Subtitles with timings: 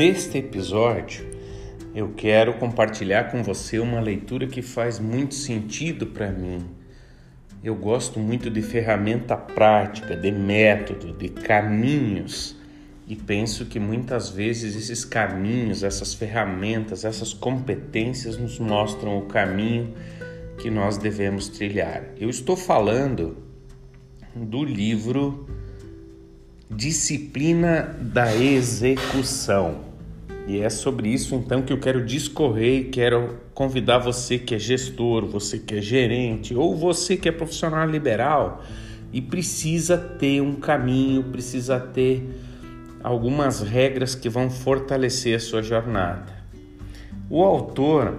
[0.00, 1.26] Neste episódio,
[1.94, 6.64] eu quero compartilhar com você uma leitura que faz muito sentido para mim.
[7.62, 12.56] Eu gosto muito de ferramenta prática, de método, de caminhos
[13.06, 19.92] e penso que muitas vezes esses caminhos, essas ferramentas, essas competências nos mostram o caminho
[20.62, 22.04] que nós devemos trilhar.
[22.18, 23.36] Eu estou falando
[24.34, 25.46] do livro
[26.70, 29.89] Disciplina da Execução.
[30.46, 34.58] E é sobre isso então que eu quero discorrer e quero convidar você que é
[34.58, 38.62] gestor, você que é gerente ou você que é profissional liberal
[39.12, 42.26] e precisa ter um caminho, precisa ter
[43.02, 46.40] algumas regras que vão fortalecer a sua jornada.
[47.28, 48.18] O autor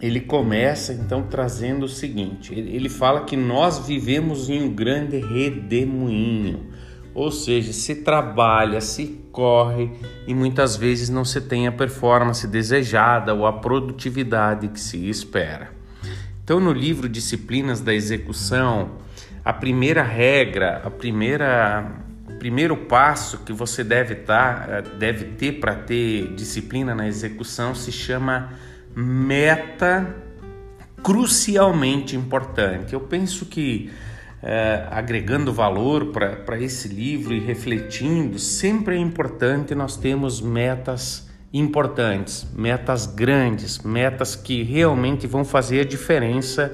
[0.00, 6.66] ele começa então trazendo o seguinte: ele fala que nós vivemos em um grande redemoinho,
[7.14, 9.90] ou seja, se trabalha, se corre
[10.26, 15.70] e muitas vezes não se tem a performance desejada ou a produtividade que se espera.
[16.42, 18.96] Então, no livro Disciplinas da Execução,
[19.44, 22.06] a primeira regra, a primeira
[22.38, 28.54] primeiro passo que você deve, tá, deve ter para ter disciplina na execução se chama
[28.96, 30.16] meta
[31.02, 32.94] crucialmente importante.
[32.94, 33.90] Eu penso que
[34.42, 42.46] é, agregando valor para esse livro e refletindo, sempre é importante nós termos metas importantes,
[42.54, 46.72] metas grandes, metas que realmente vão fazer a diferença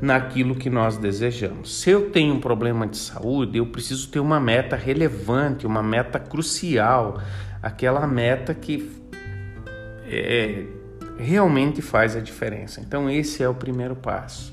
[0.00, 1.80] naquilo que nós desejamos.
[1.80, 6.18] Se eu tenho um problema de saúde, eu preciso ter uma meta relevante, uma meta
[6.18, 7.20] crucial,
[7.62, 8.90] aquela meta que
[10.06, 10.64] é,
[11.18, 12.80] realmente faz a diferença.
[12.80, 14.52] Então, esse é o primeiro passo.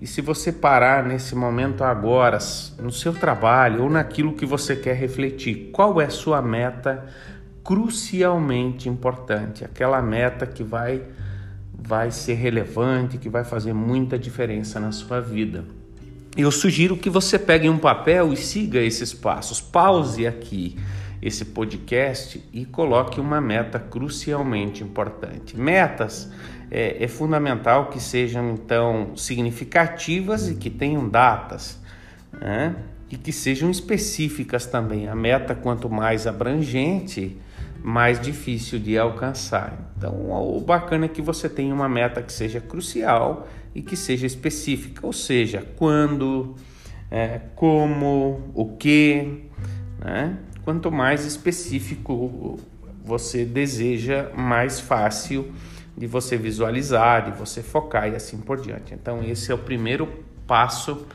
[0.00, 2.38] E se você parar nesse momento agora,
[2.78, 7.06] no seu trabalho ou naquilo que você quer refletir, qual é a sua meta
[7.64, 9.64] crucialmente importante?
[9.64, 11.02] Aquela meta que vai
[11.78, 15.64] vai ser relevante, que vai fazer muita diferença na sua vida.
[16.36, 19.60] Eu sugiro que você pegue um papel e siga esses passos.
[19.60, 20.76] Pause aqui
[21.20, 25.56] esse podcast e coloque uma meta crucialmente importante.
[25.56, 26.30] Metas
[26.70, 31.80] é, é fundamental que sejam então significativas e que tenham datas.
[32.32, 32.76] Né?
[33.10, 35.08] E que sejam específicas também.
[35.08, 37.36] A meta, quanto mais abrangente,
[37.82, 39.92] mais difícil de alcançar.
[39.96, 44.26] Então, o bacana é que você tenha uma meta que seja crucial e que seja
[44.26, 46.56] específica, ou seja, quando,
[47.10, 49.44] é, como, o que.
[50.00, 50.36] Né?
[50.66, 52.58] Quanto mais específico
[53.04, 55.52] você deseja, mais fácil
[55.96, 58.92] de você visualizar, de você focar e assim por diante.
[58.92, 61.06] Então, esse é o primeiro passo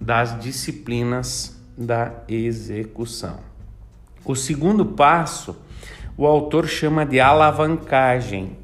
[0.00, 3.40] das disciplinas da execução.
[4.24, 5.56] O segundo passo
[6.16, 8.56] o autor chama de alavancagem.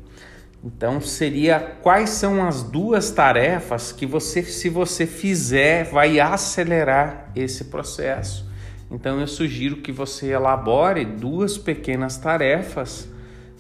[0.63, 7.65] Então seria quais são as duas tarefas que você, se você fizer, vai acelerar esse
[7.65, 8.46] processo.
[8.91, 13.09] Então eu sugiro que você elabore duas pequenas tarefas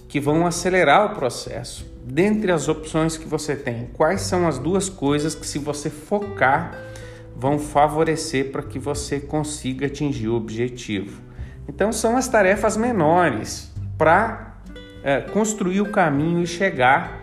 [0.08, 1.86] que vão acelerar o processo.
[2.04, 6.78] Dentre as opções que você tem, quais são as duas coisas que se você focar
[7.34, 11.20] vão favorecer para que você consiga atingir o objetivo?
[11.68, 14.54] Então são as tarefas menores, para
[15.02, 17.20] é, construir o caminho e chegar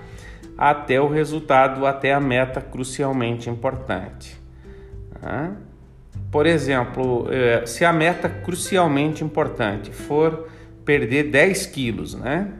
[0.57, 4.39] até o resultado, até a meta crucialmente importante.
[6.31, 10.47] Por exemplo, é, se a meta crucialmente importante for
[10.83, 12.51] perder 10 quilos né,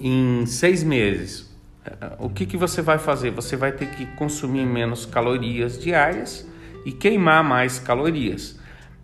[0.00, 1.50] em seis meses,
[1.84, 3.30] é, o que, que você vai fazer?
[3.30, 6.46] Você vai ter que consumir menos calorias diárias
[6.84, 8.58] e queimar mais calorias.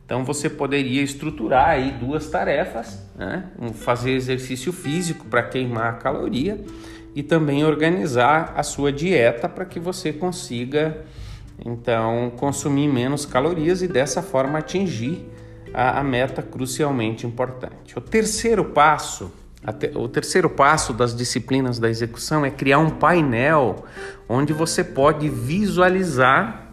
[0.05, 3.45] Então você poderia estruturar aí duas tarefas, né?
[3.75, 6.59] fazer exercício físico para queimar a caloria
[7.15, 11.05] e também organizar a sua dieta para que você consiga
[11.65, 15.29] então consumir menos calorias e dessa forma atingir
[15.73, 17.99] a, a meta crucialmente importante.
[17.99, 19.31] O terceiro passo,
[19.95, 23.85] o terceiro passo das disciplinas da execução é criar um painel
[24.29, 26.69] onde você pode visualizar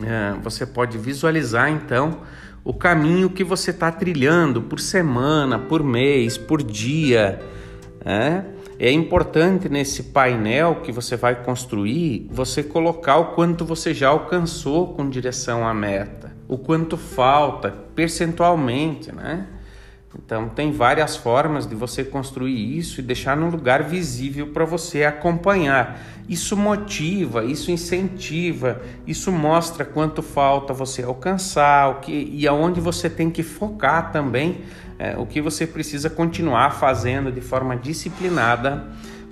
[0.00, 2.20] é, você pode visualizar então
[2.64, 7.40] o caminho que você está trilhando por semana, por mês, por dia.
[8.04, 8.42] É?
[8.84, 14.94] É importante nesse painel que você vai construir você colocar o quanto você já alcançou
[14.94, 19.46] com direção à meta, o quanto falta percentualmente, né?
[20.14, 25.04] Então, tem várias formas de você construir isso e deixar num lugar visível para você
[25.04, 25.98] acompanhar.
[26.28, 33.08] Isso motiva, isso incentiva, isso mostra quanto falta você alcançar o que, e aonde você
[33.08, 34.60] tem que focar também
[35.02, 38.84] é, o que você precisa continuar fazendo de forma disciplinada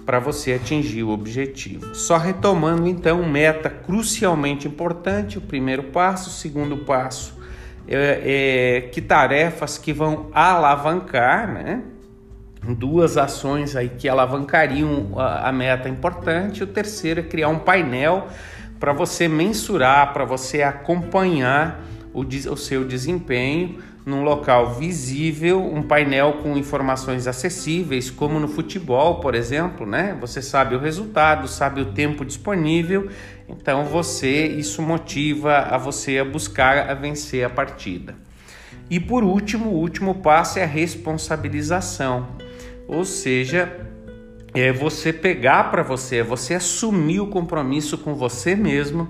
[0.04, 1.94] para você atingir o objetivo.
[1.94, 7.38] Só retomando então, meta crucialmente importante, o primeiro passo, o segundo passo,
[7.86, 11.84] é, é, que tarefas que vão alavancar, né?
[12.76, 16.64] Duas ações aí que alavancariam a, a meta importante.
[16.64, 18.26] O terceiro é criar um painel
[18.80, 21.80] para você mensurar, para você acompanhar
[22.12, 23.78] o, o seu desempenho
[24.10, 30.16] num local visível, um painel com informações acessíveis, como no futebol, por exemplo, né?
[30.20, 33.08] Você sabe o resultado, sabe o tempo disponível,
[33.48, 38.16] então você isso motiva a você a buscar a vencer a partida.
[38.90, 42.30] E por último, o último passo é a responsabilização,
[42.88, 43.86] ou seja,
[44.52, 49.08] é você pegar para você, é você assumir o compromisso com você mesmo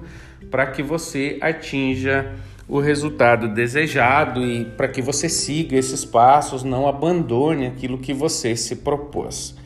[0.50, 2.34] para que você atinja
[2.70, 8.54] o resultado desejado e para que você siga esses passos, não abandone aquilo que você
[8.54, 9.56] se propôs.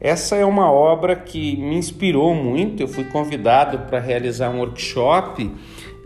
[0.00, 2.80] Essa é uma obra que me inspirou muito.
[2.80, 5.50] Eu fui convidado para realizar um workshop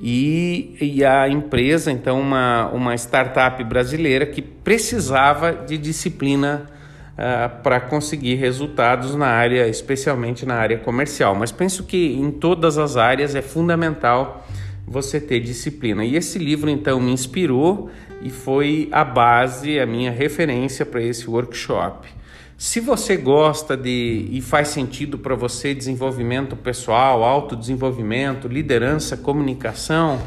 [0.00, 6.66] e, e, a empresa, então, uma, uma startup brasileira que precisava de disciplina
[7.12, 11.34] uh, para conseguir resultados na área, especialmente na área comercial.
[11.34, 14.46] Mas penso que em todas as áreas é fundamental
[14.88, 16.04] você ter disciplina.
[16.04, 17.90] E esse livro então me inspirou
[18.22, 22.08] e foi a base, a minha referência para esse workshop.
[22.56, 30.20] Se você gosta de e faz sentido para você desenvolvimento pessoal, autodesenvolvimento, liderança, comunicação,